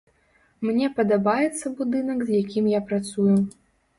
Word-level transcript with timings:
Мне 0.67 0.87
падабаецца 0.99 1.73
будынак, 1.81 2.17
з 2.29 2.39
якім 2.41 2.73
я 2.73 2.81
працую. 2.93 3.37